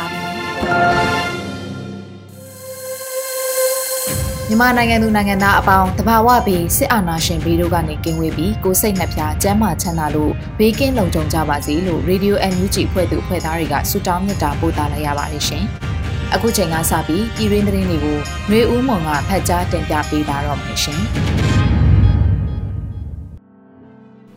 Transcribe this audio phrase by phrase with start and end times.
[4.47, 15.63] မြန်မာနိုင်ငံသူနိုင်ငံသားအပေါင်းတဘာဝပြီးစစ်အာဏာရှင်ပြီးတို့ကနေကင်းဝေးပြီးကိုစိတ်နှပြကျန်းမာချမ်းသာလို့ဘေးကင်းလုံခြုံကြပါစေလို့ Radio NUG ဖွဲ့သူဖွဲ့သားတွေကဆုတောင်းမြတ်တာပို့သလိုက်ရပါတယ်ရှင်။
[16.33, 18.17] အခုချိန်ကစပြီးပြည်ရင်းသတင်းတွေကို
[18.49, 21.01] ຫນွေဦးမွန်ကဖတ်ကြားတင်ပြပေးပါတော့မယ်ရှင်။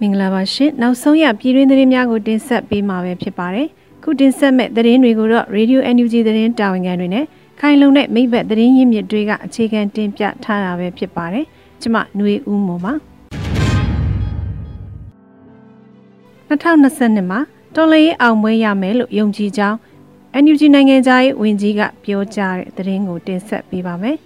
[0.00, 3.68] မင်္ဂလာပါရှင်။နောက်ဆုံးရပြည်ရင်းသတင်းများကိုတင်ဆက်ပေးမှာပဲဖြစ်ပါတယ်။
[4.03, 7.25] ခုတင်ဆက်မဲ့သတင်းတွေကိုတော့ Radio NUG သတင်းတာဝန်ခံတွေနဲ့
[7.59, 11.45] ခိုင်လုံတဲ့မိဘသတင်းရင်းမြစ်တွေကအခြေခံတင်ပြထားတာပဲဖြစ်ပါတယ်။
[11.81, 12.93] ကျမຫນွေဦးမော်ပါ။
[16.49, 17.39] 2020မှာ
[17.75, 19.77] တော်လေးအောင်ပွဲရမယ်လို့ယုံကြည်ကြောင်း
[20.43, 24.17] NUG နိုင်ငံသားရေးဝန်ကြီးကပြောကြားတဲ့သတင်းကိုတင်ဆက်ပေးပါမယ်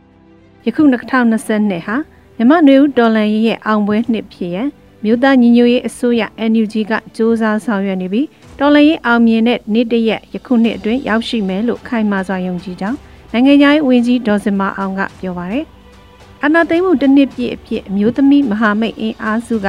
[0.66, 1.96] ။ယခု2020ဟာ
[2.36, 4.68] မြမနွေဦးတော်လန်ရဲ့အောင်ပွဲနှစ်ဖြစ်ရန်
[5.04, 8.26] မြို့သားညီညွတ်ရေးအစိုးရ NUG ကစ조사ဆောင်ရွက်နေပြီး
[8.63, 12.97] တော်လှန်ရေးအောင်မြင်တဲ့နေ့တရက်ယခုနှစ်အတွင်းရောက်ရှိမယ်လို့ခိုင်မာစွာယုံကြည်ကြောင်း
[13.31, 15.65] နိုင်ငံသားရေးဝန်ကြီးဒေါ်စင်မအောင်ကပြောပါတယ်။
[16.43, 19.67] အနာသိမ့်မှုတစ်နှစ်ပြည့်အဖြစ်အမျိုးသမီးမဟာမိတ်အင်အားစုက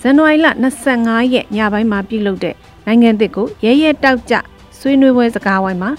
[0.00, 0.46] ဇန်နဝါရီလ
[0.88, 2.54] 25ရက်ညပိုင်းမှာပြုလုပ်တဲ့
[2.86, 4.34] နိုင်ငံသစ်ကိုရဲရဲတောက်ကြ
[4.78, 5.90] ဆွေးနွေးပွဲစကားဝိုင်းမှာ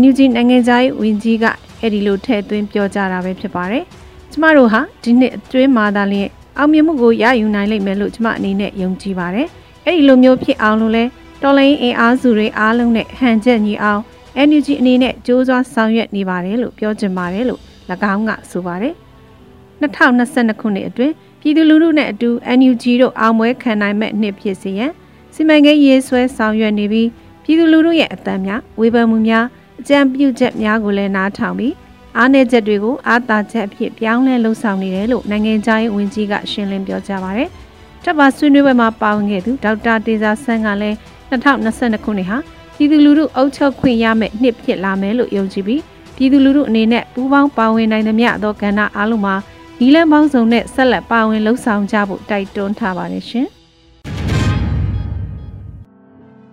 [0.00, 1.44] NUG နိုင်ငံသားရေးဝန်ကြီးက
[1.80, 3.84] အဲ့ဒီလိုထည့်သွင်းပြောကြားတာပဲဖြစ်ပါတယ်။
[4.30, 6.28] ကျမတို့ဟာဒီနှစ်အတွင်းမှာသာလျှင်
[6.58, 9.46] အောင်မြင်မှုကိုရယူနိုင်လိမ့်မယ်လို့ကျမအနေနဲ့ယုံကြည်ပါတယ်။
[9.86, 11.04] အဲ့ဒီလိုမျိုးဖြစ်အောင်လို့လဲ
[11.42, 14.02] တော်လိုင်းအင်အားစုတွေအားလုံးနဲ့ဟန်ချက်ညီအောင်
[14.48, 17.60] NUG အနေနဲ့ကြိုးစားဆောင်ရွက်နေပါတယ်လို့ပြောချင်ပါတယ်လို့၎
[18.12, 18.94] င်းကဆိုပါတယ်။
[19.80, 24.92] 2022ခုနှစ်အတွင်းပြည်သူလူထုနဲ့အတူ NUG တို့အောင်ပွဲခံနိုင်မဲ့နှစ်ဖြစ်စေရန်
[25.34, 27.08] စီမံကိန်းရေးဆွဲဆောင်ရွက်နေပြီး
[27.42, 29.44] ပြည်သူလူထုရဲ့အသံများဝေဖန်မှုများ
[29.80, 31.74] အကြံပြုချက်များကိုလည်းနားထောင်ပြီး
[32.16, 37.48] အားနည်းချက်တွေကိုအားသာချက်အဖြစ်ပြောင်းလဲလှုပ်ဆောင်နေတယ်လို့နိုင်ငံခြားရေးဝန်ကြီးကရှင်းလင်းပြောကြားပါတယ်။
[38.04, 40.96] တပ်ပါဆွေးနွေးပွဲမှာပါဝင်ခဲ့သူဒေါက်တာတေဇာဆန်းကလည်း
[41.30, 42.36] 2022ခုနှစ်ဟာ
[42.76, 45.82] ပြည်သူလူထုအုပ်ချုပ်ခွင့်ရမယ့်နှစ်ဖြစ်လာမယ်လို့ယုံကြည်ပြီး
[46.16, 49.34] ပြည်သူလူထုအနေနဲ့ပူးပေါင်းပါဝင်နိုင်သမျှသောကဏ္ဍအားလုံးမှာ
[49.78, 53.46] ဒီလန်ပေါင်းစုံနဲ့ဆက်လက်ပါဝင်လှုပ်ဆောင်ကြဖို့တိုက်တွန်းထားပါတယ်ရှင်။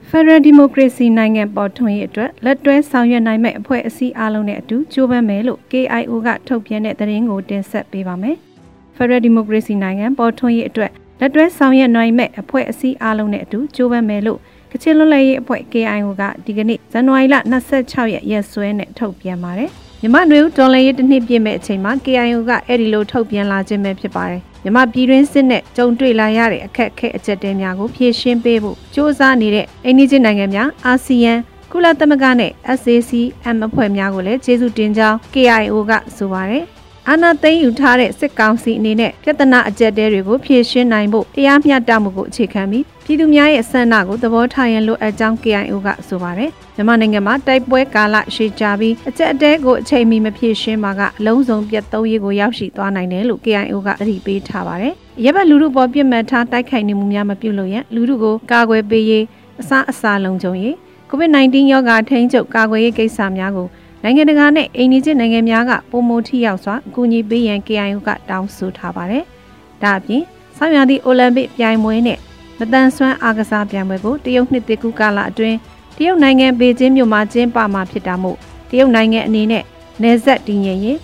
[0.09, 8.35] Federal Democracy နိုင်ငံပေါ်ထွန်းရေးအတွက်လက်တွဲဆောင်ရွက်နိုင်မယ့်အဖွဲ့အစည်းအလုံးနဲ့အတူကြိုးပမ်းမယ်လို့ KIO ကထုတ်ပြန်တဲ့သတင်းကိုတင်ဆက်ပေးပါမယ်။
[8.95, 14.39] Federal Democracy နိုင်ငံပေါ်ထွန်းရေးအတွက်လက်တွဲဆောင်ရွက်နိုင်မယ့်အဖွဲ့အစည်းအလုံးနဲ့အတူကြိုးပမ်းမယ်လို့
[14.75, 17.35] ကချင်လွတ်လပ်ရေးအဖွဲ့ KIO ကဒီကနေ့ဇန်နဝါရီလ
[17.75, 19.69] 26ရက်ရက်စွဲနဲ့ထုတ်ပြန်ပါတယ်။
[20.01, 31.33] မြမနွေဦးဒေါ်လာရေးတစ်နှစ်ပြည့်မဲ့အချိန်မှာ KIO ကအဲ့ဒီလိုထုတ်ပြန်လာခြင်းပဲဖြစ်ပါတယ်။မြမပြည်တွင်းစစ်နဲ့ကြုံတွေ့လာရတဲ့အခက်အခဲအကျက်တဲများကိုဖြေရှင်းပေးဖို့စ조사နေတဲ့အိန္ဒိချင်းနိုင်ငံများအာဆီယံ
[31.71, 36.63] ကုလသမဂ္ဂနဲ့ SACM အဖွဲ့များကိုလည်းကျေးဇူးတင်ကြောင်း KIO ကဆိုပါတယ်
[37.09, 59.25] အာဏာသိမ်းယူထားတဲ့စစ်ကောင်စီအနေနဲ့ပြဿနာအကျက်တဲတွေကိုဖြေရှင်းနိုင်ဖို့တရားမျှတမှုကိုအခြေခံပြီးပြည်သူများရဲ့ဆန္ဒကိုသဘောထားရန်လိုအပ်ကြောင်း KIO ကဆိုပါတယ်။မြန်မာနိုင်ငံမှာတိုက်ပွဲကာလရှည်ကြာပြီးအကျက်တဲကိုအချိန်မီမဖြေရှင်းမှာကအလုံးစုံပြတ်သုံးရေးကိုရောက်ရှိသွားနိုင်တယ်လို့ KIO ကသတိပေးထားပါတယ်။ရပ်ဘက်လူထုပေါ်ပြစ်မှတ်ထားတိုက်ခိုက်နေမှုများမပြုလုပ်ရန်လူထုကိုကာကွယ်ပေးရေး
[59.61, 60.75] အစားအစာလုံခြုံရေး
[61.09, 63.67] COVID-19 ရောဂါထိန်းချုပ်ကာကွယ်ရေးကိစ္စများကို
[64.07, 69.23] နိုင်ငံတကာနဲ့အိန္ဒိချင်းနိုင်ငံများကပုံမထိရောက်စွာအကူအညီပေးရန် KIO ကတောင်းဆိုထားပါတယ်။
[69.81, 70.23] ဒါအပြင်
[70.57, 72.19] ဆောင်းရာသီအိုလံပစ်ပြိုင်ပွဲနဲ့
[72.59, 75.57] မတန်ဆွမ်းအားကစားပြိုင်ပွဲကိုတရုတ်နှစ်သစ်ကူးကာလအတွင်း
[75.97, 78.37] တရုတ်နိုင်ငံပေကျင်းမြို့မှာကျင်းပမှာဖြစ်တာမို့
[78.69, 79.63] တရုတ်နိုင်ငံအနေနဲ့
[80.03, 80.97] နေဆက်တည်ငြိမ်ရေး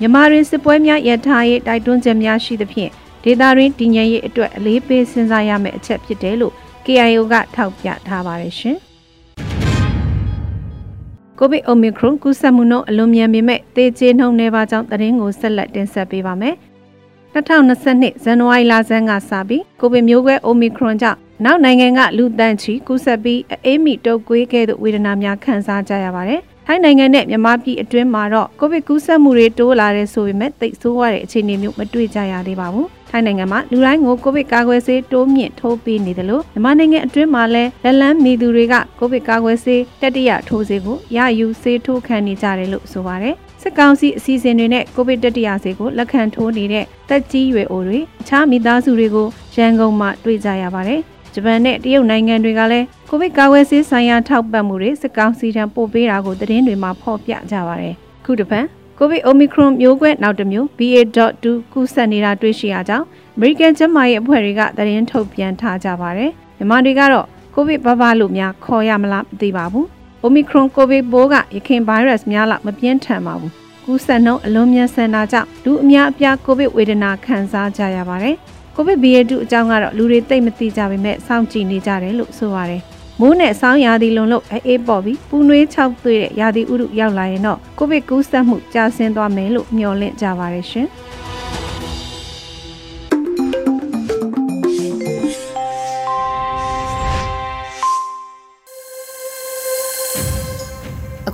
[0.00, 2.90] မြန်မာရင်းစစ်ပွဲများရထားရေးတိုက်တွန်းချက်များရှိသဖြင့်
[3.24, 6.54] ဒေသရင်းတည်ငြိမ်ရေးအတွက်အလေးပေးစဉ်းစားရမယ့်အချက်ဖြစ်တယ်လို့
[6.86, 8.78] KIO ကထောက်ပြထားပါတယ်ရှင်။
[11.38, 16.54] ကိုဗစ်အိုမီခရွန်ကူးစက်မှုနှုန်းအလွန်မြန်ပေမဲ့သေကျေနှုန်းနေပါကြောင်းသတင်းကိုဆက်လက်တင်ဆက်ပေးပါမယ်။
[17.34, 26.40] 2022ဇန်နဝါရီလဆန်းကစပြီးကိုဗစ်မျိုးကွဲအိုမီခရွန်ကြောင့်နောက်နိုင်ငံကလူတန်းချီကူးဆက်ပြီးအေးမီတုပ်ကွေးကဲ့သို့ဝေဒနာများခံစားကြရပါတယ်။
[26.70, 49.26] ထိုင်းနိုင်ငံနဲ့မြန်မာပြည်အတွင်းမှာတော့ကိုဗစ်ကူးစက်မှုတွေတိုးလာတဲ့ဆိုပေမဲ့သိပ်ဆိုးရတဲ့အခြေအနေမျိုးမတွေ့ကြရသေးပါဘူး။ထိုင်းနိုင်ငံမှာလူတိုင်းကိုကိုဗစ်ကာကွယ်ဆေးတိုးမြင့်ထိုးပေးနေတယ်လို့မြန်မာနိုင်ငံအတွင်းမှာလည်းလက်လန်းမီသူတွေကကိုဗစ်ကာကွယ်ဆေးတတိယထိုးဆေးကိုရယူဆေးထိုးခံနေကြတယ်လို့ဆိုပါတယ်။စစ်ကောင်စီအစီအစဉ်တွေနဲ့ကိုဗစ်တတိယဆေးကိုလက်ခံထိုးနေတဲ့တက်ကြီးရွယ်အိုတွေအခြားမိသားစုတွေကို
[49.56, 51.02] ရန်ကုန်မှာတွေ့ကြရပါတယ်။
[51.34, 57.90] ဂျပန်နဲ့တရုတ်နိုင်ငံတွေကလည်းကိုဗစ်ကာကွယ်ဆေးဆိုင်ရာထောက်ပံ့မှုတွေစစ်ကောင်စီထံပို့ပေးတာကိုသတင်းတွေမှာဖော်ပြကြပါဗျ။
[58.24, 58.64] ခုတစ်ဖန်
[58.98, 63.04] ကိုဗစ် Omicron မျိုးကွဲနောက်တစ်မျိုး BA.2 ကူးစက်နေတာတွေ့ရှိရကြောင်း
[63.36, 69.86] American ကျန်းမာရေးအဖွဲ့တွေကသတင်းထုတ်ပြန်ထားကြပါတယ်။မြန်မာတွေကတော့ကိုဗစ်ဘဘလို့များခေါ်ရမလားမသိပါဘူး။
[70.24, 73.52] Omicron ကိုဗစ်ပိုးကရခင် virus များလောက်မပြင်းထန်ပါဘူး။
[73.84, 78.36] ကူးစက်နှုန်းအလွန်မြန်ဆန်တာကြောင့်လူအများအပြားကိုဗစ်ဝေဒနာခံစားကြရပါတယ်။
[78.80, 82.80] ကိုဗစ် BA2 အကြောင်းကတော့လူတွေသိမသိကြပေမဲ့စောင့်ကြည့်နေကြတယ်လို့ဆိုပါတယ်။
[83.20, 90.86] မိုးနဲ့ဆောင်းရာသီလုံးလို့အေးပေါ်ပြီးပူနွေးခြောက်သွေးတဲ့ရာသီဥတုရောက်လာရင်တော့ကိုဗစ်ကူးစက်မှုကျဆင်းသွားမယ်လို့မျှော်လင့်ကြပါရရှင်။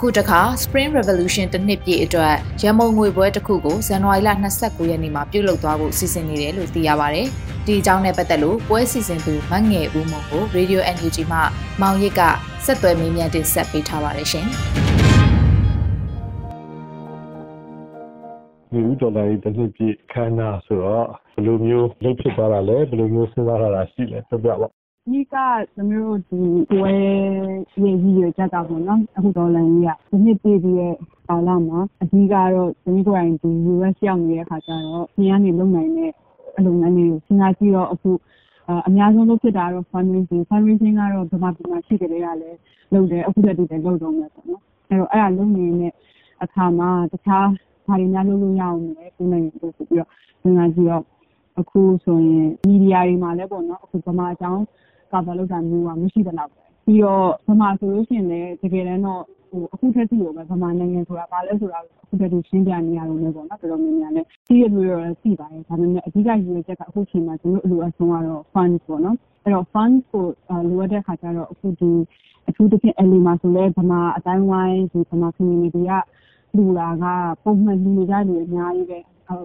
[0.05, 4.31] အခုတခါ Spring Revolution တစ်နှစ်ပြည့်အတွက်ရမုံငွေပွဲတစ်ခုကိုဇန်နဝါရီလ
[4.61, 7.23] 29ရက်နေ့မှာပြုလုပ်သွားဖို့စီစဉ်နေတယ်လို့သိရပါဗျ။
[7.67, 11.39] ဒီအကြောင်းနဲ့ပတ်သက်လို့ပွဲစီစဉ်သူမငယ်ဦးမုံကို Radio NUG မှ
[11.81, 12.21] မောင်ရစ်က
[12.65, 14.47] ဆက်သွယ်မေးမြန်းတင်ဆက်ပေးထားပါတယ်ရှင်။
[18.73, 24.69] ဒီဦးတော်တိုင်းတစ်နှစ်ပြည့်ခမ်းနားဆိုတော့ဘယ်လိုမျိုးလုပ်ဖြစ်သွားတာလဲဘယ်လိုမျိုးစဉ်းစားထားတာရှိလဲပြပြပါ
[25.13, 25.35] ဒီက
[25.77, 26.41] သမီးတို့ဒီ
[26.71, 26.93] ပွဲ
[27.83, 30.95] ရေးကြီးရကြတာပေါ့နော်အခုဒေါ်လာကြီးကဒီနှစ်ပြည့်ပြီးရဲ့
[31.29, 36.11] ကာလမှာအဓိကတော့သမီးတို့ရင်ဒီ US ရောက်နေတဲ့ခါကျတော့ဒီကနေလုံနိုင်တဲ့
[36.57, 38.11] အလုပ်ငန်းတွေကိုစဉ်းစားကြည့်တော့အခု
[38.87, 42.59] အများဆုံးလုပ်ဖြစ်တာတော့ fundraising fundraising ကတော့ဗမာပြည်မှာရှိကြတဲ့ကလည်း
[42.93, 45.93] လုပ်တယ်အခုတည်းတည်းလုပ်တော့မယ်ပေါ့နော်အဲ့တော့အဲ့ဒါလုပ်နေတဲ့
[46.43, 47.47] အခါမှာတခြား
[47.87, 50.09] ဘာတွေများလုပ်လို့ရအောင်လဲကိုယ်နိုင်ငံကိုဆိုပြီးတော့
[50.43, 51.05] စဉ်းစားကြည့်တော့
[51.61, 54.63] အခုဆိုရင်မီဒီယာတွေမှာလည်းပေါ့နော်အခုဗမာအကြောင်း
[55.15, 70.25] ကာဗာလုပ်တာမျိုးကမရှိသလောက်ပဲပြီးတော့ဗမာဆိုလို့ရှိရင်လည်းတကယ်တမ်းတော့ဟိုအခုထက်ထိကိုပဲဗမာနိုင်ငံဆိုတာဘာလဲဆိုတာအခုတည်းကရှင်းပြနေရလို့လည်းပေါ့နော်တော်တော်များများလည်းသိရလို့တော့သိပါတယ်ဒါပေမဲ့အဓိကရည်ရွယ်ချက်ကအခုချိန်မှာကျွန်တော်အလိုအဆုံးကတော့ fund ပေါ့နော်အဲ့တော့ fund ကို
[70.69, 71.91] လိုအပ်တဲ့ခါကျတော့အခုဒီ
[72.49, 75.93] အထူးသဖြင့် LA မှာဆိုလဲဗမာအတိုင်းဝိုင်းဒီဗမာ community က
[76.57, 77.05] လူလာက
[77.45, 78.99] ပုံမှန်လူနေကြတယ်အများကြီးပဲ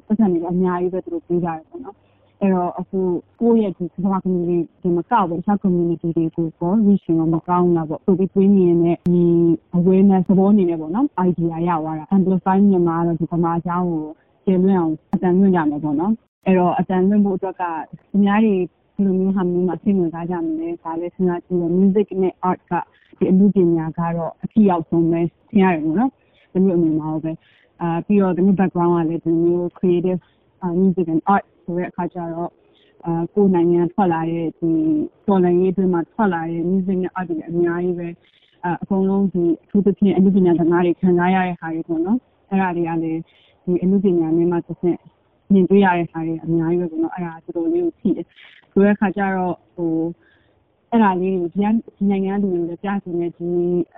[0.06, 1.96] ပတ်စံတွေအများကြီးပဲသူတို့ပေးကြတယ်ပေါ့နော်
[2.42, 3.00] အဲ့တော့အခု
[3.40, 9.24] ကိုယ့်ရဲ့ဒီကမ္ဘာ community ဒီမကောက်ဘူးအခြား community တွေကိုပေါ့ reach ရောမကောင်းတာပေါ့ဆိုပြီးတွင်းနေနဲ့ဒီ
[9.78, 14.04] awareness သဘောအနေနဲ့ပေါ့နော် idea ရသွားတာ amplify မြန်မာတော့ဒီကမ္ဘာအကြောင်းကို
[14.46, 16.14] ကျေလွင့်အောင်အတန်လွင့်ကြမယ်ပေါ့နော်
[16.46, 17.64] အဲ့တော့အတန်လွင့်ဖို့အတွက်က
[18.12, 18.56] သူများတွေ
[18.96, 22.74] ဒီလိုမျိုးဟာမျိုးမှာစိတ်ဝင်စားကြမယ်ဒါလည်းစဉ်းစားကြည့်ရ music နဲ့ art က
[23.18, 26.12] ဒီအမှုပညာကတော့အထီရောက်ဆုံးပဲသင်ရတယ်ပေါ့နော်
[26.52, 27.32] ဒီလိုအမြင်မှာပဲ
[27.82, 30.22] အာပြီးတော့ဒီ background ကလည်းဒီမျိုး creative
[30.80, 32.52] music and art ဆိုတဲ့အခါကျတော့
[33.06, 34.72] အာကိုယ်နိုင်ငံထွက်လာတဲ့ဒီ
[35.28, 38.08] တော်လိုင်းရေးအတွင်းမှာထွက်လာတဲ့ music နဲ့ art တွေအများကြီးပဲ
[38.66, 42.20] အအကုန်လုံးဒီအထူးသဖြင့်အမှုပညာသမားတွေခံစားရတဲ့ဟာတွေပေါ့နော်
[42.50, 43.22] အဲ့ဒါတွေကလည်း
[43.66, 45.00] ဒီအမှုပညာနဲ့မှတစ်ဆင့်
[45.54, 48.26] မြင်တွေ့ရတဲ့ဟာတွေအများကြီးပဲပေါ့နော်အဲ့ဒါတော်တော်လေးကိုထိတယ်
[48.72, 49.94] ဆိုတဲ့အခါကျတော့ဟို
[50.92, 51.60] အဲ့ဒါလေးကိုဒီ
[51.98, 53.50] ဒီနိုင်ငံလူတွေလည်းကြားနေတယ်ဒီ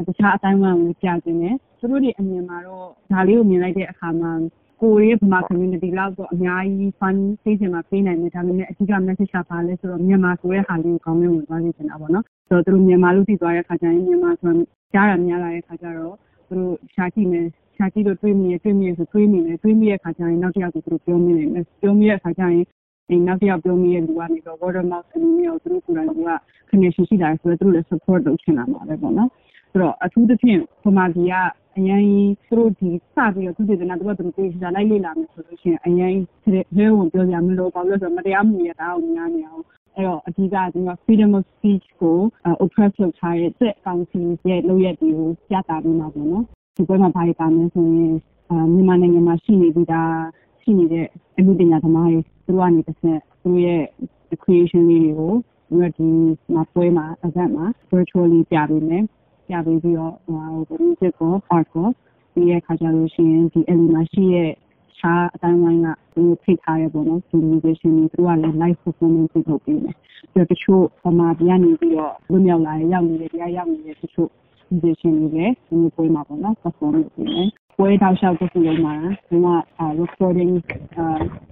[0.08, 4.32] တခြားအတိုင်းအဝန်ကိုကြားနေတယ်သူတို့တွေအမြင်မှာတော့ဒါလေးကိုမြင်လိုက်တဲ့အခါမှာ
[4.82, 14.54] ကိုရီးဗမာ community လောက်တော့အများကြီး fund သိချင်မှာပေးနိုင်တယ်ဒါပေမဲ့အဓိက message ကပါလဲဆိုတော့မြန်မာဆိုတဲ့ဟာလေးကိုကောင်းကောင်းဝင်သွားစေချင်တာပေါ့နော်ဆိုတော့သူတို့မြန်မာလို့သိသွားတဲ့ခါကျရင်မြန်မာဆို
[14.94, 16.16] ကြားရများလာတဲ့ခါကျတော့
[16.48, 17.46] သူတို့ရှာကြည့်မယ်
[17.76, 21.48] ရှာကြည့်လို့တွေးမိရတွေးမိရဆိုတွေးမိတယ်တွေးမိတဲ့ခါကျရင်နောက်တစ်ယောက်ကိုသူတို့ပြောမိတယ်
[21.82, 22.66] ပြောမိတဲ့ခါကျရင်
[23.10, 26.32] ဒီနောက်တစ်ယောက်ပြောမိတဲ့လူကနေတော့ water mouth အနေနဲ့သူတို့ကိုယ်တိုင်က
[26.70, 29.30] connection ရှိတာဆိုတော့သူတို့လည်း support လုပ်ချင်လာမှာပဲပေါ့နော်
[29.72, 31.36] ဆိုတော့အထူးသဖြင့်ဗမာပြည်က
[31.78, 32.04] အရင်
[32.48, 36.14] သူတို့ဒီစပြီးတော့သူတွေကတော့သူတို့သူတွေလိုက်လေ့လာမယ်ဆိုလို့ရှိရင်အရင်
[36.78, 39.64] ရဲဝင်ပြောကြမလို့ဘာလို့လဲဆိုတော့မတရားမှုရတာကိုများနေအောင်
[39.96, 42.20] အဲ့တော့အဓိကဒီက freedom of speech ကို
[42.64, 48.14] oppress လုပ်ထားတဲ့စက်ကောင်စီရဲ့လုပ်ရက်တွေကိုပြသပေးမှာပေါ့နော်ဒီဘက်မှာဘာတွေပါမလဲဆိုရင်
[48.74, 50.14] မြန်မာနိုင်ငံမှာရှိနေပြီးသား
[50.62, 53.84] ရှိနေတဲ့အမှုပညာသမားတွေသူတို့ကနေတစ်ဆင့်သူတို့ရဲ့
[54.44, 55.34] creation လေးတွေကို
[55.98, 56.08] ဒီ
[56.54, 59.04] မှာပွဲမှာ event မှာ virtually ပြပေးမယ်
[59.52, 61.88] ပြပေးပြီးတော့ဟို music ကို art ကို
[62.34, 64.52] ပြီးရခါကြလို့ရှိရင်ဒီ Ellie မှာရှိရဲ့
[64.98, 69.96] ခြားအတိုင်းဝိုင်းကသူဖိတ်ထားရပေါ့နော်ဒီ musician တွေသူကလည်း live performance လုပ်ပေးတယ်
[70.34, 74.30] ပြီးတော့တချို့ပမာပြနေပြီးတော့လွတ်မြောက်လာရောက်နေတယ်တရားရောက်နေတဲ့တချို့
[74.72, 77.48] musician တွေလည်းဒီပွဲမှာပေါ့နော် perform လုပ်ပေးတယ်
[77.82, 78.96] ပွဲတောက်လျှောက်တစ်ခုလုံးမှာ
[79.30, 79.56] ဒီမှာ
[80.00, 80.54] recording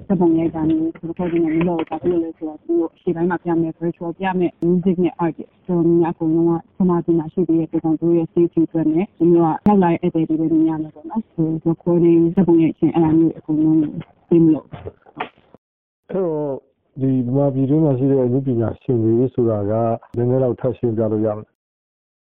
[0.07, 5.36] စပုံရိုက်တာမျိုး recording နဲ့လို့ဘာဖြစ်လို့လဲဆိုတော့သူရှေ့ပိုင်းမှာပြမယ် virtual ပြမယ် music နဲ့ art
[5.67, 13.77] တို့များအကုန်လုံးကပမာပညာရှိတဲ့ပုံစံတို့ရဲ့ safety အတွက်နဲ့ဒီမျိုးကရောက်လာတဲ့ edit တွေတွေများမယ်ပေါ့နော်ဒီ recording စပုံရိုက်ခြင်းအဲ့ဒါမျိုးအကုန်လုံး
[14.29, 14.83] ပြင်လို့အဲ့
[16.13, 16.53] တော့
[17.01, 19.74] ဒီဗမာပြည်တွင်းမှာရှိတဲ့အမှုပညာရှင်တွေဆိုတာက
[20.17, 21.58] နည်းနည်းတော့ထပ်ရှင်းပြလို့ရမလား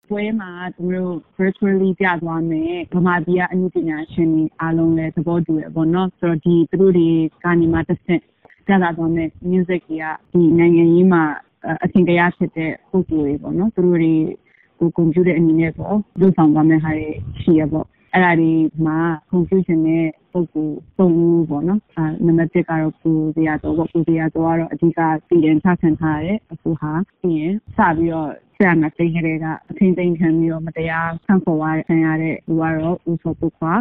[0.10, 7.10] ပွဲမှာသူတို့ virtually ပြသွားမယ်ဗမာပြည်ကအမှုပညာရှင်တွေအားလုံးလည်းသဘောတူရပေါ့နော်ဆိုတော့ဒီသူတို့တွေ
[7.44, 8.22] ကနေမှတစ်ဆင့်
[8.66, 11.24] ပြသသွားမယ် music တွေကဒီနိုင်ငံရေးမှာ
[11.84, 14.14] အထင်ကရဖြစ်တဲ့ပုံစံတွေပေါ့နော်သူတို့တွေ
[14.80, 17.08] ကိုကွန်ပျူတာအနေနဲ့ပေါ့လုပ်ဆောင်သွားမယ်ဟာတွေ
[17.42, 18.52] ရှိရပေါ့ အဲ့ဒါဒီ
[18.86, 18.98] မှာ
[19.32, 33.74] confusion နဲ့ပုဂ္ဂိုလ်သုံးဦးပေါ့နော်အဲနံပါတ်1ကတော့ပူဇေယတော်ပေါ့ပူဇေယတော်ကတော့အဓိကပြည်ရင်ချခံထားရတဲ့အခုဟာပြီးရင်စပြီးတော့ဆရာမသိခဲ့တဲ့ကအထင်သိမ်းခံပြီးတော့မတရားဆန့်ခေါ်ရခံရတဲ့လူကတော့ဦးစောပုခွာ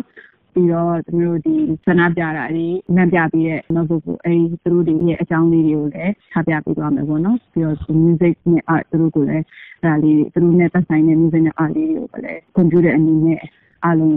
[0.55, 1.55] ပြီးတော့သူတို့ဒီ
[1.85, 2.67] ဆန္ဒပြတာတွေ
[2.97, 9.45] နံပြပြီးတဲ့ notebook ကိုအဲဒီသူတို့တွေရဲ့အကြောင်းလေးတွေကိုလည်းချပြပေးသွားမယ်ပေါ့နော်ပြီးတော့ music နဲ့ art သူတို့ကိုလည်း
[9.81, 13.41] အဲဒါလေးသူတို့နဲ့သက်ဆိုင်တဲ့ music နဲ့ art လေးတွေကိုလည်း computer အနေနဲ့
[13.85, 14.17] အားလုံး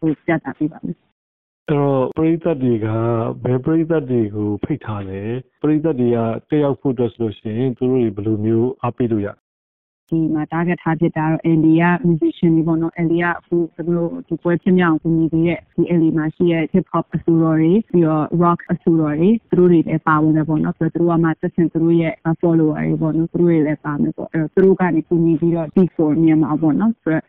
[0.00, 2.86] ကိုပြသပေးပါမယ်အဲ့တော့ပရိသတ်တွေက
[3.44, 5.20] ဘယ်ပရိသတ်တွေကိုဖိတ်ထားလဲ
[5.62, 6.18] ပရိသတ်တွေက
[6.50, 9.28] တက်ရောက်ဖို့အတွက်ဆိုလို့ရှိရင်သူတို့တွေဘယ်လိုမျိုးအားပေးလို့ရ
[10.10, 22.14] ဒီမှာ target ထားဖြစ်တာတော့ Ellie က musician တွေပေါ့နော် Ellie ကအခုသူတို့ဒီပွဲဖြစ်မြောက်ကူညီပေးတဲ့ဒီ Ellie မှာရှိတဲ့ hip hop အဆူတော်တွေပြီးတော့ rock အဆူတော်တွေသူတို့တွေလည်းပါဝင်တယ်ပေါ့နော်ဆိုတော့သူတို့ကမှသက်ရှင်သူတို့ရဲ့
[22.40, 27.24] follower တွေပေါ့နော်သူတို့တွေလည်းပါမယ်ပေါ့အဲ့တော့သူတို့ကနေကူညီပြီးတော့ big for မြန်မာပေါ့နော်ဆိုတော့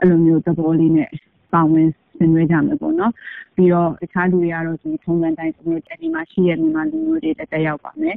[0.00, 1.08] အဲ့လိုမျိုးသဘောလေးနဲ့
[1.54, 1.88] ပါဝင်
[2.18, 3.12] ဆင်နွှဲကြမယ်ပေါ့နော်
[3.56, 8.16] ပြီးတော့တခြားလူတွေကတော့ဒီထုံးစံတိုင်းကျွန်တော်ဒီမှာရှိရမြန်မာလူမျိုးတွေတက်ရောက်ပါမယ်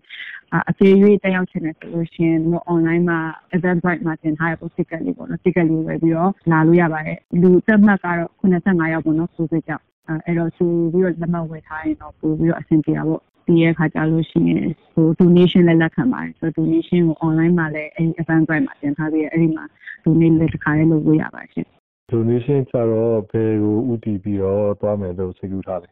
[0.70, 0.90] အပြေ၍
[1.24, 3.20] တက်ရောက်ချင်တယ်ဆိုလို့ရှိရင်တို့ online မှာ
[3.56, 9.86] Eventbrite မှာတင်ထားရဖို့ ticket လေးပေါ့နော် ticket လေးဝယ်ပြီးတော့လာလို့ရပါတယ်လူသက်မှတ်ကတော့85ယောက်ပေါ့နော်ဆိုစစ်ကြောင့်
[10.26, 19.66] အဲ့တော့သူပြီးတော့လက်မှတ်ဝယ်ထားရင်တော့ပို့ပြီးတော့အဆင်ပြေတာပေါ့ ပြီးရခါကြလို့ရှိရင်ဟို donation လည်းလက်ခံပါတယ်ဆိုတော့ donation ကို online မှာလည်းအဲ့ Eventbrite မှာတင်ထားပြီးအဲ့ဒီမှာ
[20.04, 21.68] donate လည်းတစ်ခါလေးလုပ်လို့ရပါတယ်ရှင်
[22.12, 25.90] donation ကျတော့ဘယ်ကိုဥတည်ပြီးတော့သွားမယ်လို့စိတ်ကူးထားလဲ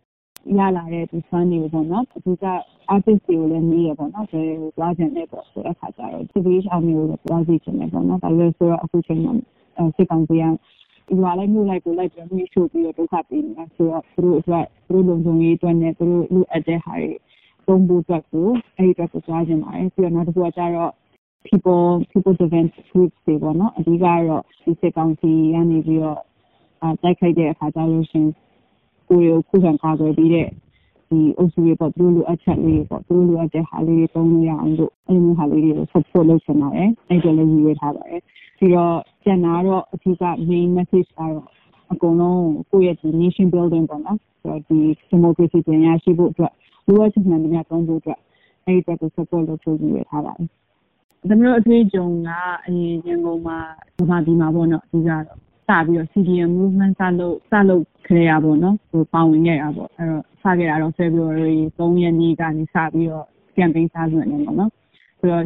[0.57, 2.45] ရလာတဲ့ဒီ fund တွေပေါ့နော်အဓိက
[2.93, 9.33] artist တွေကိုလည်းနေရပေါ့နော်ဘယ်ကိုသွားကြတယ်ပေါ့ဆိုတဲ့အခါကျတော့ TVH အောင်မျိုးကိုသွားစီချင်တယ်ပေါ့နော်ဒါလည်းဆိုတော့အခုချိန်မှာ
[9.95, 10.49] စိတ်ကောင်းစရာ
[11.07, 17.11] ဒီမှာလည်းမြို့လိုက်ကိုလိုက်ပြီးမြို့ရှို့ပြီးတော့ဒုက္ခပေးနေတာဆိုတော့သူတို့အတွက်သူတို့လုံခြုံရေးအတွက်နဲ့သူတို့လူအပ်တဲ့ဟာတွေ
[17.65, 20.91] သုံးဖို့အတွက်ကိုအဲ့ဒီအတွက်ကိုသွားကြပါတယ်ပြီးတော့နောက်တစ်ခုကကျတော့
[21.47, 26.19] people people defense groups တွေပေါ့နော်အဓိကတော့ဒီစစ်ကောင်စီကနေပြီးတော့
[26.83, 28.27] အတိုက်ခိုက်တဲ့အခါကျလို့ရှင်
[29.09, 30.47] ကိုယ်ကိုခုခံကာကွယ်ပြီးတဲ့
[31.09, 38.21] ဒီအုပ်စုတွေပေါ့သူတို့လိုအပ်ချက်လေးပေါ့သူတို့လိုအပ်တဲ့ဟာလေးတွေတုံးလို့ရအောင်လို့အဲ့လိုဟာလေးတွေကို support လုပ်ချင်ပါတယ်အဲ့ဒါလည်းရည်ရွယ်ထားပါတယ်
[38.57, 41.47] ပြီးတော့ကျန်တာတော့အထူးက main message ကတော့
[41.91, 44.79] အကုန်လုံးကိုယ့်ရဲ့ဒီ nation building ပေါ့နော်ဆိုတော့ဒီ
[45.11, 46.53] democracy ပြန်ရရှိဖို့အတွက်
[46.95, 48.19] လိုအပ်ချက်မှန်များတုံးဖို့အတွက်
[48.65, 50.47] အဲ့ဒီအတွက်ကို support လုပ်ဖို့ရည်ရွယ်ထားပါတယ်
[51.27, 52.29] ကျွန်တော်အတွေ့အကြုံက
[52.65, 53.57] အရင်ရန်ကုန်မှာ
[53.99, 55.23] ဗမာပြည်မှာပေါ့နော်အဓိကတော့
[55.67, 64.71] စပြီးတော့ CDM movement စလုပ်စလုပ်ခရရပေါ့နော်ဟိုပါဝင်ခဲ့တာပေါ့အဲ့တော့စခဲ့တာတော့ February 3ရက်နေ့ကနေစပြီးတော့ campaign စလုပ်နေပေါ့နော်
[65.19, 65.43] ဆိုတော့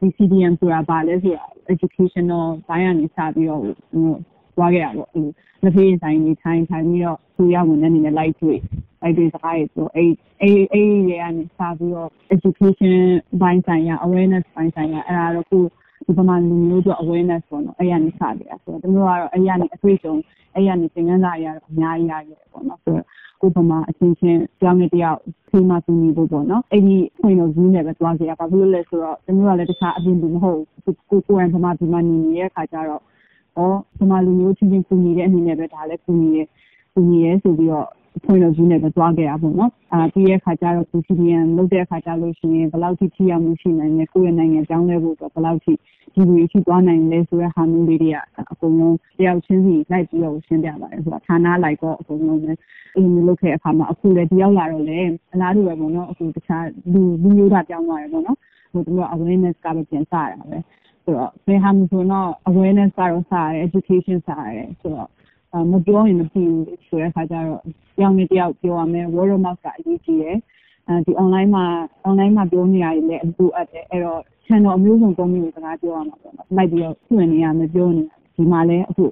[0.00, 3.74] ဒီ CDM ဆိုတာဘာလဲဆိုတာ educational ဘိုင်းကနေစပြီးတော့ဟို
[4.56, 5.28] သွားခဲ့တာပေါ့အဲ့
[5.62, 8.60] လက်ဖေးဆိုင်နေထိုင်ထိုင်ပြီးတော့သူရဝင်တဲ့အနေနဲ့ light တွေ့
[9.02, 10.10] light တွေ့စကားတွေဆိုအဲ့
[10.42, 12.94] အဲ့အဲ့တွေကနေစပြီးတော့ education
[13.40, 15.58] ဘိုင်းဆိုင်ရာ awareness ဘိုင်းဆိုင်ရာအဲ့ဒါတော့ခု
[16.06, 20.14] ဒီပမာလူမျိုးတို့ awareness ပေါ့နော်အဲ့ရနေစတယ်ဆိုတော့တို့ကတော့အဲ့ရနေအတွေ့အကြုံ
[20.54, 23.04] အဲ့ရနေသင်ခန်းစာအရာတော့အများကြီးရခဲ့ပေါ့နော်ဆိုတော့
[23.40, 25.18] ကိုပမာအချင်းချင်းကြောင်းနေတယောက်
[25.50, 33.02] ဒီမှာသူနေဖို့ပေါ့နော်အဲ့ဒီ point of view နဲ့ပဲသွားကြရပါဘူးလဲဆိုတော့တို့ကလည်းတခြားအပြင်လူမဟုတ်ဘူးကိုကိုယ်ကပမာဒီမှာနေနေတဲ့အခါကျတော့
[33.56, 33.66] ဩ
[33.98, 36.42] ပမာလူမျိုးချင်းချင်းကူညီတဲ့အနေနဲ့ပဲဒါလည်းကူညီရဲ
[36.94, 37.88] ကူညီရဲဆိုပြီးတော့
[38.24, 45.72] point of view နဲ့ပဲသွားခဲ့တာပေါ့နော်အာပြီးရဲ့ခါကျတော့ CCDN လုပ်တဲ့အခါကျလို့ရှိရင်ဘယ်လောက်ထိထိရောက်မှုရှိနိုင်လဲကိုယ့်ရဲ့နိုင်ငံကြောင်းလဲဖို့အတွက်ဘယ်လောက်ထိ
[46.14, 48.16] ဒီလိုရှိသွားနိုင်လဲဆိုတဲ့ဟာမျိုးလေးတွေက
[48.52, 52.52] အကုန်လုံးတယောက်ချင်းစီလိုက်ပြီးတော့ရှင်းပြပါတယ်ဆိုတာဌာနလိုက်တော့အကုန်လုံးပဲ
[52.96, 54.98] အင်းလုပ်ခဲ့အခါမှာအခုလည်းတယောက်လာတော့လေ
[55.32, 58.38] အလားတူပဲပေါ့နော်အခုတခြားလူလူမျိုးသားပြောင်းသွားတယ်ပေါ့နော်
[58.72, 60.58] ဟိုတို့က awareness ကပဲပြန်စရတာပဲ
[61.06, 65.08] ဆိုတော့ဘယ်ဟာမျိုးဆိုတော့ awareness ကတော့စရတယ် education စရတယ်ဆိုတော့
[65.70, 67.60] မပြောရင်မသိဘူးဆိုတဲ့အခါကျတော့
[67.96, 70.36] ပြောင်းနေတယောက်ပြောရမယ် word of mouth ကအရေးကြီးတယ်
[70.88, 71.64] အဲဒီ online မှာ
[72.08, 78.04] online မှာပြောနေရတယ်လည်းအတူအပ်တယ်အဲ့တော့ channel အမျိုးစုံသုံးပြီးစကားပြောရမှာပေါ့နော်လိုက်ပြီးတော့ဖွင့်နေရမယ်ပြောနေ
[78.36, 79.06] ဒီမှာလည်းအခု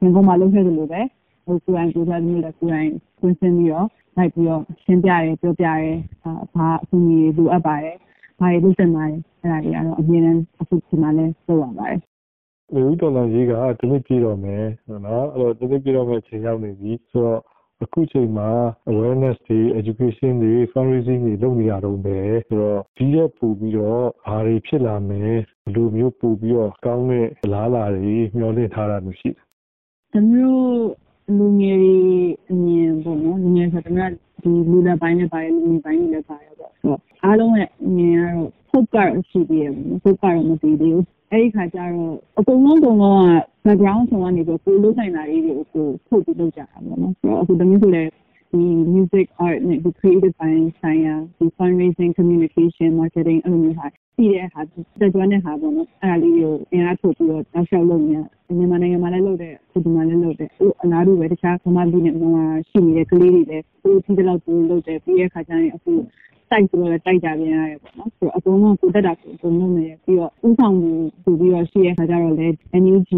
[0.00, 1.00] ငင်ကုန်မှာလုပ်ခဲ့သလိုပဲ
[1.46, 2.90] ဟိုကိုယ်တိုင်ကိုယ်တိုင်မျိုးလည်းကိုယ်တိုင်
[3.20, 5.90] ကွင်းစင်းပြီးတော့လိုက်ပြီးတော့ရှင်းပြရဲပြောပြရဲ
[6.24, 7.96] အာဘာအကူအညီလိုအပ်ပါတယ်
[8.40, 12.00] ဘာတွေလုပ်တင်ပါတယ်အဲ့ဒါတွေကတော့အမြဲတမ်းအခုဒီမှာလည်းလုပ်ရပါတယ်
[12.74, 14.64] လူဦးတော်လာရေးကတနည်းပြတော့မယ်
[15.06, 17.40] နော်အဲ့တော့တနည်းပြတော့မယ်ချိန်ရောက်နေပြီဆိုတော့
[17.84, 18.48] အခုချိန်မှာ
[18.90, 22.18] awareness တွေ education တွေ fundraising တွေလုပ်နေရတော့ပဲ
[22.48, 25.32] ဆိုတော့ဒီရက်ပို့ပြီးတော့ဘာတွေဖြစ်လာမယ်
[25.64, 29.40] ဘယ်လိုမျိုးပို့ပြီးတော့ကောင်းတဲ့လားလာတွေမျှော်လင့်ထားတာမျိုးရှိတယ်။
[30.12, 30.64] ဒါမျိုး
[31.38, 31.98] လူငယ်တွေ
[32.50, 34.10] အမြင်ပေါ့နော်လူငယ်ဆိုတော့
[34.42, 36.49] ဒီလူလက်ပိုင်းနဲ့ပါတယ်လူငယ်ပိုင်းနဲ့လည်းပါတယ်ပေါ့ဆိုတော့
[37.30, 39.72] အားလုံးရဲ့အမြင်ကတော့ဟုတ်ကတော့ရှိသေးတယ်
[40.02, 43.30] ဟုတ်ကတော့မသိသေးဘူးအဲ့ဒီခါကျတော့အကုန်လုံးကုန်လုံးက
[43.66, 48.02] background ဆောင်ကနေပြီးကိုလုပ်နိုင်တာလေးတွေကိုထုတ်ပြီးလုပ်ကြတာပေါ့နော်ဆိုတော့အခုတမျိုးဆိုလဲ
[48.52, 48.62] ဒီ
[48.94, 54.60] music art နဲ့ဒီ creative ပိုင်းဆိုင်ရာဒီ fundraising communication marketing အဲ့လိုမျိုးဟာတည်တဲ့ဟာ
[55.00, 58.16] တက်ကြွတဲ့ဟာပေါ့နော်အဲ့ဒါလေးကိုအင်အားထုတ်ပြီးတော့တောက်လျှောက်လုပ်နေ
[58.58, 65.92] မြန်မာနိုင်ငံမှာလည်းလုပ်တဲ့ဒီမှာလည်းလုပ်တဲ့အဲ့အလားတူပဲတခြားဗမာပြည်နဲ့မြန်မာရှိနေတဲ့ကလေးတွေလည်းသူတို့ဒီလောက်သူလုပ်တယ်ပြီးတဲ့ခါကျရင်အခု
[66.50, 70.90] တိုက်ဆိုတော့တိုက်ကြပြန်ရတယ်ပေါ့နော်ဆိုတော့အကုန်လုံးကိုတက်တာကိုအကုန်လုံးနေပြီးတော့ဥဆောင်မှု
[71.24, 72.48] ဆိုပြီးတော့ရှိရခါကျတော့လေ
[72.82, 73.10] NUG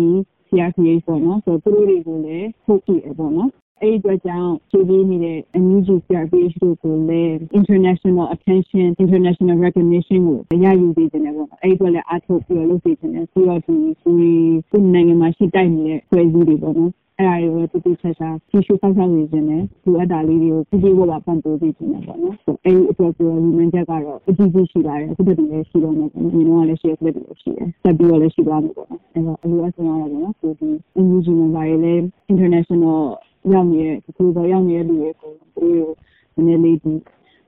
[0.49, 10.21] CRPH ပေါ့နော်ဆိုတော့သူတို့တွေကိုလည်းထုတ်ကြည့်ရပေါ့နော်အဲ့ဒီအတွက်ကြောင့်ခြေပေးနေတဲ့ NUG CRPH တို့ကိုလည်း international attention international recognition
[10.51, 13.75] ကိုရယူပေးတယ်ပေါ့အဲ့ဒီအတွက်လည်းအားထုတ်ပြီးတော့လုပ်ပေးတယ်ပြီးတော့ဒီ
[14.71, 16.93] ဒီနိုင်ငံမှာရှိတိုက်နေတဲ့ဖွဲ့စည်းတွေပေါ့နော်
[18.01, 30.69] အဲ့ဒါတွေကိုတူတူချာချာဖြည့်ရှုဖောက်ဖောက်နေခြင်းနဲ့လိုအပ်တာလေးတွေကိုပြည့်ပြည့်ဝဝပံ့ပိုးပေးခြင်းနဲ့ပေါ့နော်ဆိုအဲ့ဒီအတွက်ကိုရီမန်ချက်ကတော့အကြီးကြီးရှိလာတယ်အခုတည်းကလည်းရှိတော့မှာပေါ့နော်ညီတော်ကလည်းရှိရတဲ့လည်းရှိတယ်ဆက်ပြီးတော့လည်းရှိသွားမှာပေါ့နော်အဲ့တော့အလိုအပ်ဆုံးရတာပေါ့နော်ဆိုဒီ
[31.07, 31.95] NUG မှာပါလေ
[32.33, 32.99] international
[33.53, 35.95] ရောက်နေတဲ့ဒီလိုရောက်နေတဲ့လူတွေကိုသူတို့
[36.35, 36.93] နည်းနည်းလေးဒီ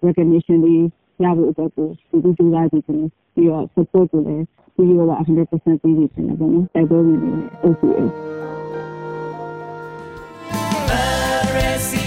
[0.07, 0.83] recognition လေး
[1.23, 2.99] ရဖို့အတွက်ကိုဒီဒီကြိုးစားကြည့်တယ်
[3.35, 7.89] ပြီးတော့ support ကိုလည်းပြီးတော့100%ပြီးပြီဖြစ်နေပေါ့နော်တိုက်ပွဲဝင်နေတဲ့အုပ်စု
[10.91, 12.04] ရဲ့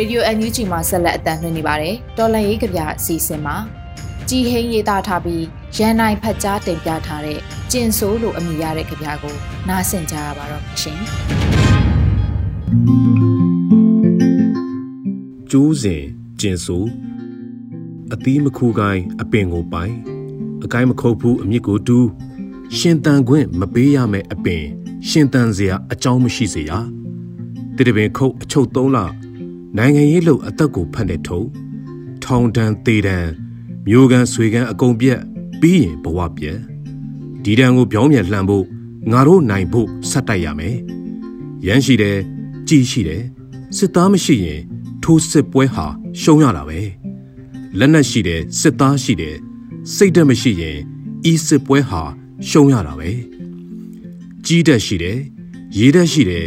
[0.00, 3.56] Radio NUG မှာဆက်လက်အတန်းလွှင့်နေပါတယ်။တော်လန်ရေးကြပြအစီအစဉ်မှာ
[4.28, 5.44] ကြည်ဟင်းရေးသားထားပြီး
[5.76, 7.38] ရန်နိုင်ဖတ်ကြားတင်ပြထားတဲ့
[7.72, 9.34] ကျင်ဆိုးလိုအမည်ရတဲ့ကြပြကို
[9.68, 10.98] နားဆင်ကြရပါတော့ရှင်။
[15.50, 16.02] ကျိုးစဉ်
[16.40, 16.88] ကျင်ဆိုး
[18.12, 19.94] အသီးမခူကိုင်းအပင်ကိုပိုင်
[20.64, 22.08] အကိုင်းမခုတ်ဘူးအမြစ်ကိုတူး
[22.76, 24.64] ရှင်တန်ခွင့်မပေးရမယ့်အပင်
[25.08, 26.72] ရှင်တန်စရာအကြောင်းမရှိစေရ
[27.76, 28.98] တိတပင်ခုတ်အချုပ်သုံးလ
[29.76, 31.42] နိုင်ငံရေးလှုပ်အသက်ကိုဖတ်နေထုံ
[32.24, 33.30] ထောင်တန်းသေးတန်း
[33.86, 35.20] မျိုးကန်ဆွေကန်အကုန်ပြက်
[35.60, 36.58] ပြီးရင်ဘဝပြက်
[37.44, 38.64] ဒီတန်းကိုပြောင်းပြန်လှန်ဖို့
[39.10, 40.76] ငါတို့နိုင်ဖို့ဆက်တိုက်ရမယ်
[41.66, 42.18] ရမ်းရှိတယ်
[42.68, 43.22] ကြည်ရှိတယ်
[43.76, 44.60] စစ်သားမရှိရင်
[45.02, 45.86] ထိုးစစ်ပွဲဟာ
[46.20, 46.80] ရှုံးရတာပဲ
[47.78, 49.36] လက်နက်ရှိတယ်စစ်သားရှိတယ်
[49.94, 50.78] စိတ်ဓာတ်မရှိရင်
[51.30, 52.02] ဤစစ်ပွဲဟာ
[52.48, 53.10] ရှုံးရတာပဲ
[54.46, 55.18] ကြီးတက်ရှိတယ်
[55.78, 56.46] ရေးတက်ရှိတယ်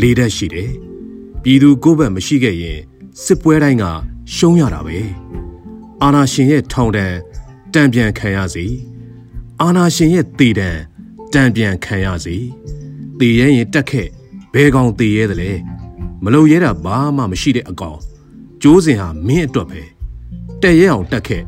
[0.00, 0.70] လေးတက်ရှိတယ်
[1.42, 2.78] ပြည်သူကိုယ်ဘက်မရှိခဲ့ရင်
[3.22, 3.84] စစ်ပွဲတိုင်းက
[4.34, 4.98] ရှုံးရတာပဲ
[6.02, 7.16] အာနာရှင်ရဲ့ထောင်တန်း
[7.74, 8.66] တံပြန်ခံရစီ
[9.60, 10.70] အာနာရှင်ရဲ့တေတံ
[11.32, 12.36] တံပြန်ခံရစီ
[13.18, 14.08] တေရဲရင်တက်ခဲ့
[14.52, 15.50] ဘဲကောင်တေရဲတယ်လေ
[16.24, 17.98] မလုံရဲတာဘာမှမရှိတဲ့အကောင်
[18.62, 19.80] ကျိုးစင်ဟာမင်းအတွက်ပဲ
[20.62, 21.42] တက်ရဲအောင်တက်ခဲ့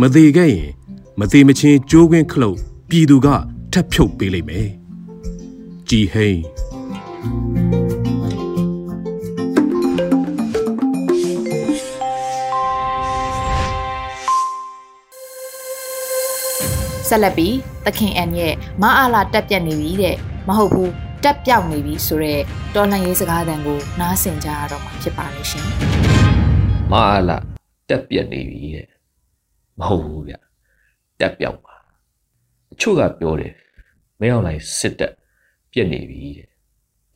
[0.00, 0.70] မသေးခဲ့ရင်
[1.18, 2.56] မသေးမချင်းကျိုးခွင်းခလုတ်
[2.88, 3.28] ပြည်သူက
[3.72, 4.68] ထပ်ဖြုတ်ပေးလိမ့်မယ်
[5.88, 6.38] ကြည်ဟိန်
[17.14, 20.16] ဆက်လက်ပြီးသခင်အန်ရဲ့မအားလာတက်ပြက်နေပြီတဲ့
[20.48, 20.92] မဟုတ်ဘူး
[21.24, 22.42] တက်ပြောက်နေပြီဆိုတော့
[22.74, 25.64] တော်လှန်ရေးစကားသံကိုနားဆင်ကြရတော့မှာဖြစ်ပါလိမ့်ရှင်
[26.92, 27.36] မအားလာ
[27.88, 28.88] တက်ပြက်နေပြီတဲ့
[29.78, 30.34] မဟုတ်ဘူးဗျ
[31.20, 31.74] တက်ပြောက်ပါ
[32.72, 33.54] အချို့ကပြောတယ်
[34.20, 35.12] မင်းအောင်လိုက်စစ်တက်
[35.72, 36.48] ပြက်နေပြီတဲ့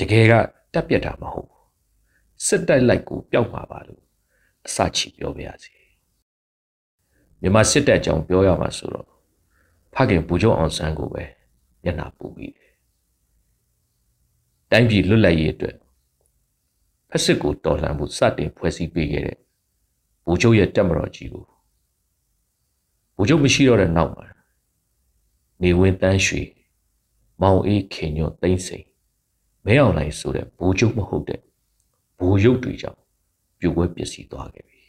[0.01, 0.33] တကယ်က
[0.75, 1.67] တက်ပြက်တာမဟုတ်ဘူး
[2.47, 4.03] စစ်တိုက်လိုက်ကိုပျောက်မှာပါလို့
[4.67, 5.73] အစချီပြောပြရစီ
[7.41, 9.16] မြန်မာစစ်တပ်ကြောင်ပြောရမှာဆိုတော့
[9.97, 11.25] ဖခင်ဘူချုပ်အောင်ဆန်းကိုပဲ
[11.83, 12.73] မျက်နှာပူပြီးတယ်
[14.71, 15.77] တိုင်းပြည်လွတ်လပ်ရေးအတွက်
[17.11, 19.39] ဖက်စစ်ကိုတော်လှန်မှုစတင်ဖွဲ့စည်းပေးခဲ့တဲ့
[20.25, 21.45] ဘူချုပ်ရဲ့တက်မတော်ကြီးကို
[23.17, 24.27] ဘူချုပ်မရှိတော့တဲ့နောက်မှာ
[25.63, 26.43] နေဝင်းတန်းရွှေ
[27.43, 28.87] မောင်အေးခင်ညွန့်သိမ့်စိန်
[29.65, 31.41] မဲအောင်လိုင်ဆိုတဲ့ဘူချုပ်မဟုတ်တဲ့
[32.19, 33.01] ဘူရုပ်တွေကြောင့်
[33.59, 34.83] ပြိုပွဲပျက်စီးသွားခဲ့ပြီ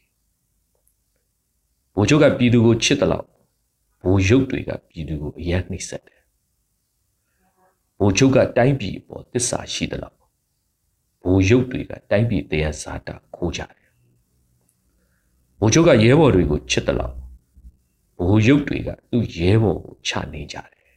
[1.94, 3.37] ဘူချုပ်ကပြည်သူကိုချစ်တယ်လို့
[4.08, 6.22] ဘိုလ်ရုပ်တွေကပြည်သူကိုအယက်နှိမ့်ဆက်တယ်
[8.00, 10.16] ဘိုလ်ချုပ်ကတိုင်းပြည်အပေါ်တစ္ဆာရှိသလား
[11.22, 13.90] ဘူရုပ်တွေကတိုင်းပြည်တရားစာတာခိုးကြတယ်
[15.60, 17.14] ဘူချုပ်ကရဲဘော်တွေကိုချစ်တယ်လို့
[18.18, 20.88] ဘူရုပ်တွေကသူ့ရဲဘော်ကိုချနေကြတယ်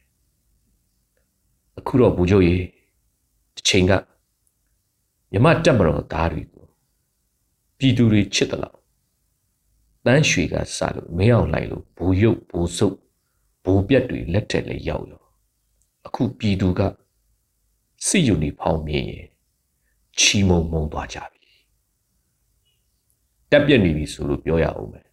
[1.77, 2.55] အခုတော့ဘူချုပ်ရေ
[3.55, 3.91] တစ်ချိန်က
[5.31, 6.65] မြမတက်မတော်သားတွေကို
[7.77, 8.80] ပြည်သူတွေချစ်တယ်လို့
[10.05, 12.97] တန်းရွှေကစလို့မင်းအောင်လိုက်လို့ဘူရုပ်ဘူစုပ်
[13.63, 15.23] ဘူပြက်တွေလက်ထက်လေးရောက်ရော
[16.07, 16.81] အခုပြည်သူက
[18.07, 19.27] စစ်ယူနီဖောင်းမြင်ရင်
[20.19, 21.53] ချီမုံမုံသွားကြပြီ
[23.51, 25.05] တက်ပြက်နေပြီဆိုလို့ပြောရအောင်မယ်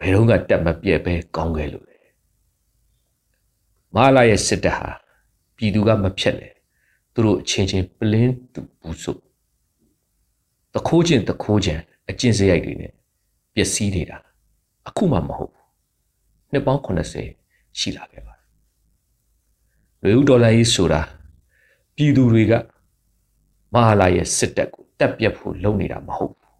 [0.00, 1.98] ဘယ်တော့ကတက်မပြက်ပဲကောင်းခဲ့လို့လေ
[3.94, 4.90] မလာရဲ့စစ်တပ်ဟာ
[5.56, 6.48] ပြည်သူကမဖြက်လေ
[7.14, 9.12] သူတို့အချင်းချင်းပလင်းသူဘူးစု
[10.74, 11.74] တခိုးချင်းတခိုးချံ
[12.10, 12.92] အကျင့်စရိုက်တွေနဲ့
[13.54, 14.18] ပျက်စီးနေတာ
[14.88, 15.66] အခုမှမဟုတ်ဘူး
[16.52, 18.34] နှစ်ပေါင်း80ရှိလာခဲ့ပါ
[20.02, 21.02] တယ်လူဦးဒေါ်လာရေးဆိုတာ
[21.96, 22.52] ပြည်သူတွေက
[23.74, 26.52] မဟာလာရဲ့စစ်တပ်ကိုတက်ပြက်ဖို့လုပ်နေတာမဟုတ်ဘူး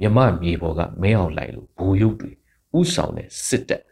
[0.00, 2.30] မြမမြေပေါ်ကမင်းအောင်လိုက်လို့ဘူရုပ်တွေ
[2.78, 3.82] ဥဆောင်တဲ့စစ်တပ်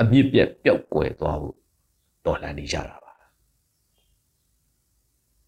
[0.00, 1.56] အမြင့်ပြက်ပျောက်ကွယ်သွားဖို့
[2.24, 3.12] တော်လှန်နေကြတာပါ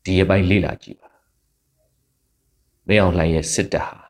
[0.04, 1.10] ဒီအပိုင်းလေ့လာကြည့်ပါ
[2.88, 4.09] မင်းအောင်လှိုင်ရဲ့စစ်တပ်ဟာ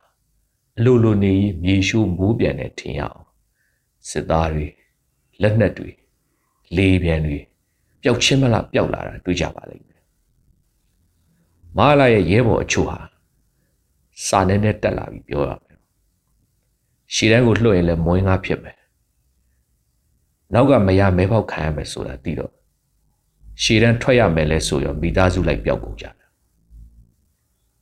[0.77, 3.21] အလိုလိုနေမြေရှိုးမိုးပြန်တဲ့ထင်ရအောင်
[4.09, 4.65] စစ်သားတွေ
[5.41, 5.89] လက်နက်တွေ
[6.77, 7.37] လေပြန်တွေ
[8.01, 10.03] ပျောက်ချင်းမလားပျောက်လာတာတွေ့ကြပါလိမ့်မယ်
[11.77, 12.99] မဟာလာရဲ့ရဲဘော်အချို့ဟာ
[14.27, 15.77] စာနဲ့နဲ့တက်လာပြီးပြောရမယ်
[17.13, 18.77] ရှည်တန်းကိုလွှတ်ရင်လည်းမွေးငါဖြစ်မယ်
[20.53, 22.51] နောက်ကမရမဲပေါက်ခံရမယ်ဆိုတာသိတော့
[23.63, 26.15] ရှည်တန်းထွက်ရမယ်လဲဆိုရောမိသားစုလိုက်ပျောက်ကုန်ကြတယ်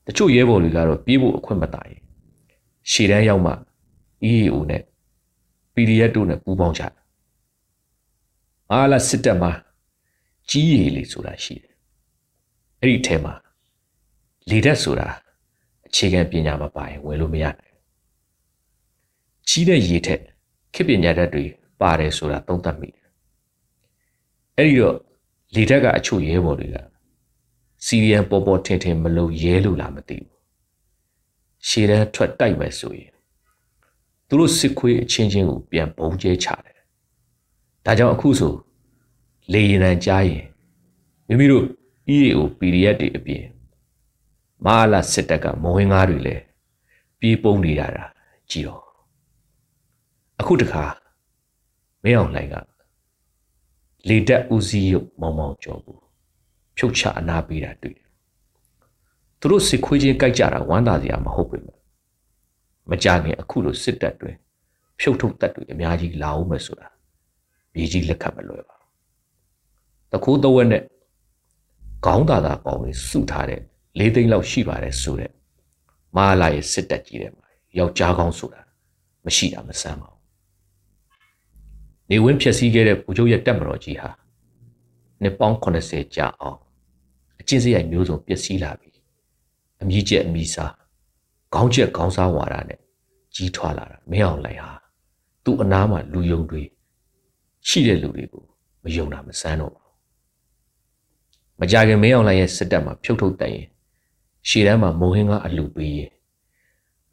[0.05, 2.01] တချို့ရဲဘော်တွေကတော့ပြေးဖို့အခွင့်မတာရင်
[2.91, 3.53] ရှည်တန်းရောက်မှ
[4.31, 4.83] EAO နဲ့
[5.73, 6.93] PDF တို့နဲ့ပူးပေါင်းကြတယ်
[8.71, 9.51] အားလာစစ်တပ်မှာ
[10.49, 11.75] ကြီးရည်လေဆိုတာရှိတယ်
[12.81, 13.33] အဲ့ဒီထဲမှာ
[14.49, 15.07] လေဓာတ်ဆိုတာ
[15.87, 17.75] အခြေခံပညာမပါရင်ဝင်လို့မရနိုင်
[19.49, 20.21] ကြီးတဲ့ရေထက်
[20.73, 21.43] ခေပညာဓာတ်တွေ
[21.81, 23.07] ပါတယ်ဆိုတာသုံးသပ်မိတယ်
[24.57, 24.97] အဲ့ဒီတော့
[25.55, 26.77] လေဓာတ်ကအချို့ရဲဘော်တွေက
[27.85, 30.38] စီရီယန်ပေါ်ပေါ်ထင်ထင်မလို့ရဲလို့လားမသိဘူး
[31.67, 33.11] ရှည်တန်းထွက်တိုက်မယ်ဆိုရင်
[34.27, 36.77] သူတို့စစ်ခွေးအချင်းချင်းကိုပြန်ပုံကျဲချတယ်
[37.85, 38.53] ဒါကြောင့်အခုဆို
[39.53, 40.45] လေရင်တန်ကြားရင်
[41.27, 41.65] မိမိတို့
[42.15, 43.45] EAO PDF တွေအပြင်
[44.65, 46.43] မဟာလာစစ်တပ်ကမဝင်ကားတွေလည်း
[47.19, 48.05] ပြေးပုံနေတာတာ
[48.49, 48.83] ကြည်တော့
[50.39, 50.83] အခုတခါ
[52.03, 52.55] မင်းအောင်လှိုင်က
[54.07, 56.01] လေတက်ဦးစီးရုပ်မောင်မောင်ကျော်ဘူး
[56.77, 58.08] ဖြုတ်ချအနာပေးတာတွေ့တယ်
[59.39, 61.77] သူတို့စစ်ခွေးချင်းကြိုက်ကြတာဝမ်းသာစရာမဟုတ်ပေမဲ့
[62.89, 64.35] မကြခင်အခုလိုစစ်တပ်တွင်
[64.99, 66.87] ဖြုတ်ထုတ်တပ်တွေအများကြီးလာအောင်မယ်ဆိုတာ
[67.73, 68.77] မြေကြီးလက်ခတ်မလွယ်ပါ
[70.11, 70.83] တခိုးတဝက်နဲ့
[72.05, 73.61] ခေါင်းသာသာပေါင်းလေးစုထားတဲ့
[73.99, 75.31] လေးသိန်းလောက်ရှိပါတယ်ဆိုတဲ့
[76.15, 77.47] မာလာရဲ့စစ်တပ်ကြီးတဲ့မှာ
[77.77, 78.61] ယောက်ျားကောင်းဆိုတာ
[79.25, 80.19] မရှိတာမဆန်းပါဘူး
[82.09, 84.09] နေဝင်းဖြည့်ဆည်းခဲ့တဲ့ဘူချုပ်ရဲ့တက်မတော်ကြီးဟာ
[85.21, 86.59] နှစ်ပေါင်း80ကြာအောင်
[87.39, 88.88] အကျင့်စရိုက်မျိုးစုံပျက်စီးလာပြီ
[89.81, 90.73] အမြင့်ကျက်အမိစား
[91.53, 92.79] ခေါင်းချက်ခေါင်းစားဝါဒနဲ့
[93.35, 94.71] ကြီးထွားလာတာမင်းအောင်လိုက်ဟာ
[95.43, 96.63] သူ့အနားမှာလူယုံတွေ
[97.67, 98.43] ရှိတဲ့လူတွေကို
[98.83, 99.95] မယုံတာမဆန်းတော့ပါဘူး
[101.59, 103.67] မကြခင်မင်းအောင်လိုက်ရဲ့စစ်တပ်မှာဖြုတ်ထုတ်တိုင်ရင်
[104.47, 106.11] ရှေ့တန်းမှာမိုဟင်းကအလူပေးရင်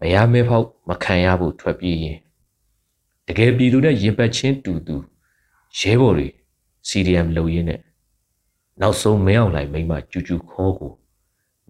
[0.00, 2.18] မရမဲဖောက်မခံရဘူးထွက်ပြေးရင်
[3.26, 4.96] တကယ်ပြည်သူနဲ့ရင်ပတ်ချင်းတူတူ
[5.78, 6.28] ရဲဘော်တွေ
[6.88, 7.80] စီရီယမ်လုံရင်းနဲ့
[8.80, 10.92] နောက်ဆုံးမင်းအောင်လိုက်မိမကျူကျူခေါ်ကို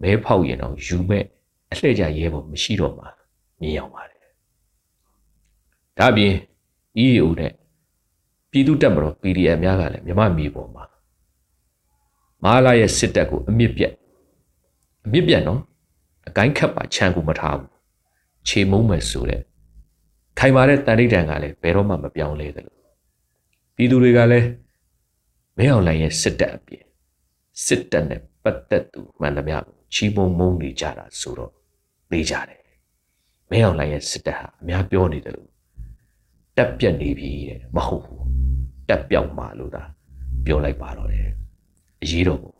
[0.02, 1.24] မဲဖောက်ရင်တော့ယူမဲ့
[1.70, 3.04] အလှည့်ကြရဲဘော်မရှိတော့မှ
[3.60, 4.20] မြင်ရောက်ပါတယ်
[5.98, 6.34] ဒါပြင်
[7.04, 7.52] EAO နဲ့
[8.50, 10.84] ပြည်သူတပ်မတော် PDF များကလည်းမြမမြေပေါ်မှာ
[12.44, 13.92] မာလာရဲ့စစ်တပ်ကိုအမြင့်ပြတ်
[15.04, 15.60] အမြင့်ပြတ်နော်
[16.28, 17.70] အကိုင်းခတ်ပါခြံကိုမထားဘူး
[18.48, 19.42] ခြေမုံမယ်ဆိုတဲ့
[20.38, 22.76] ခိုင်မာတဲ့တန်ဋိဌာန်ကလည်းဘယ်တော့မှမပြောင်းလဲသလို
[23.76, 24.48] ပြည်သူတွေကလည်း
[25.56, 26.84] မင်းအောင်လိုင်ရဲ့စစ်တပ်အပြင်
[27.66, 31.52] စစ်တပ်နဲ့ပတ်သက်သူမှန်သမျှကို ချီးမုံမုံနေကြတာဆိုတော့
[32.10, 32.62] သိကြတယ်
[33.50, 35.50] မင်းအောင်လိုင်ရဲ့စစ်တပ်ဟာအများပြောနေတယ်လို့
[36.56, 38.24] တက်ပြက်နေပြီတဲ့မဟုတ်ဘူး
[38.88, 39.82] တက်ပြောက်မှလို့သာ
[40.46, 41.28] ပြောလိုက်ပါတော့တယ်
[42.02, 42.54] အရေးတော်ကို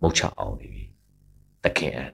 [0.00, 0.84] မုတ်ချအောင်နေပြီ
[1.64, 2.10] တခင်အန်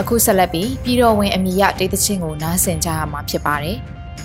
[0.00, 3.78] အခုဆက်လက်ပြီးပြည်တော်ဝင်အမိရဒေသချင်းကိုနားဆင်ကြရမှာဖြစ်ပါတယ်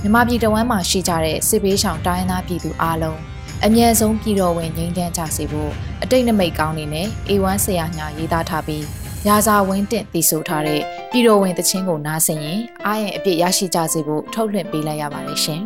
[0.05, 3.19] မြမပြည်တဝမ်းမှာရှိကြတဲ့စစ်ပေးဆောင်တိုင်းသားပြည်သူအားလုံး
[3.65, 5.71] အမြဲဆုံးပြည်တော်ဝင်ငြိမ်းချမ်းကြစေဖို့
[6.03, 8.83] အတိတ်နမိတ်ကောင်းနေနဲ့ A1 ဆရာညာရေးသားထားပြီး
[9.27, 15.61] ရာဇာဝင်းတင့်တည်ဆိုထားတဲ့ပြည်တော်ဝင်တခြင်းကိုနားဆင်ရင်အားရင်အပြည့်ရရှိကြစေဖို့ထုတ်လွှင့်ပေးလိုက်ရပါတယ်ရှင်။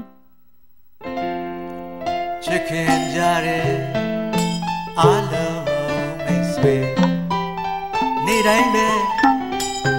[2.43, 3.67] ချစ်ခင်ကြတဲ့
[4.99, 5.62] အားလုံး
[6.25, 6.75] မိတ်ဆွေ
[8.25, 8.88] နေ့တိုင်းပဲ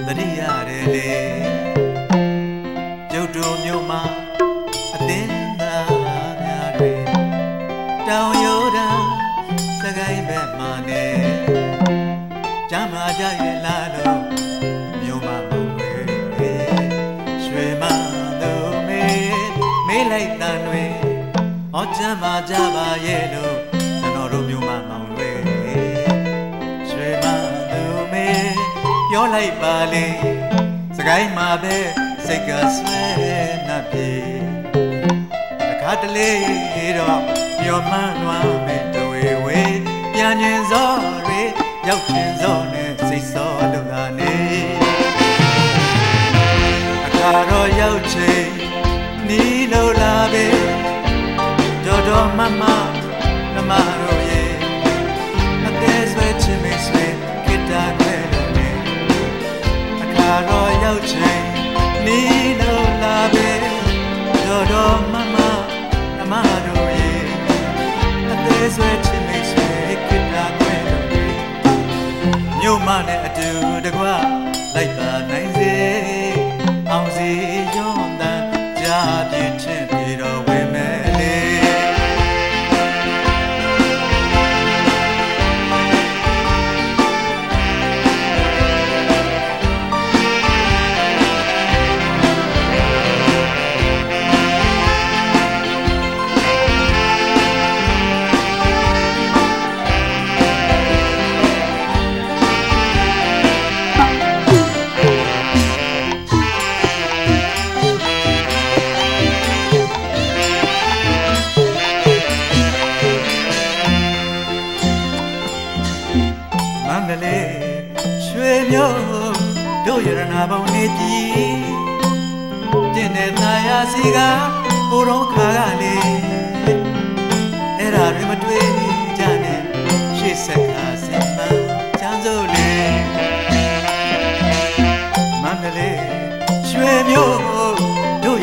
[0.07, 1.09] သတိရတယ်လေ
[3.13, 4.03] ကျုပ်တို့မျိုးမှာ
[21.91, 23.57] ဟောကြမ်းမာကြပါရဲ့လို့
[24.01, 25.31] ကျွန်တော်တို့မျိုးမှာမောင်တွေ
[26.91, 27.25] ရွှေမ
[27.73, 28.29] တို့မေ
[29.11, 30.07] ပြောလိုက်ပါလေ
[30.97, 31.77] စကိုင်းမှာပဲ
[32.27, 33.03] စိတ်ကဆွဲ
[33.67, 34.11] နှပ်ပြေ
[35.69, 36.31] တခါတလေ
[36.99, 37.23] တော့
[37.61, 39.61] ပြောမှန်းလွမ်းမယ်တဝေဝေ
[40.13, 40.91] ပြန်ញင်စော
[41.27, 41.41] တွေ
[41.89, 42.70] ရောက်ချင်စော
[60.91, 61.45] ရောက်ချိန်
[62.07, 63.51] နီးလို့လာပဲ
[64.45, 65.37] တော်တော်မမ
[66.19, 66.35] နမ
[66.67, 67.23] တို့ရဲ့
[68.31, 69.69] အသေးဆွဲချင်မေဆွဲ
[70.07, 71.25] ခိတာခွဲလို့နေ
[72.61, 73.49] မြို့မနဲ့အတူ
[73.85, 74.05] တကွ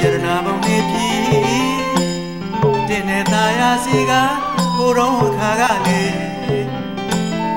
[0.08, 1.08] ရတနာပုံနေပြီ
[2.88, 4.12] တင်းတဲ့သားရစီက
[4.78, 6.02] ဘိုးတော်ခါကလေ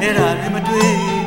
[0.00, 1.19] အဲ့ဒါတွေမတွေ့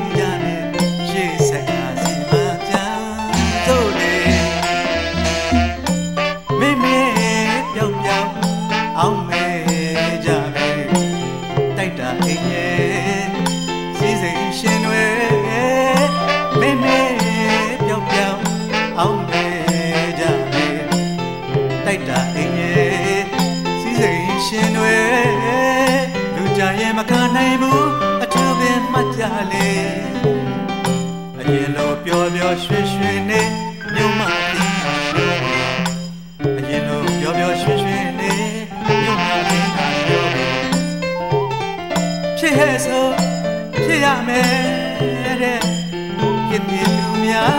[46.69, 47.55] ကိတိလူများ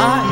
[0.00, 0.31] အာ